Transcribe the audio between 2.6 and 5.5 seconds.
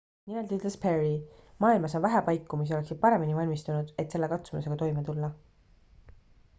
mis oleksid paremini valmistunud et selle katsumusega toime tulla.""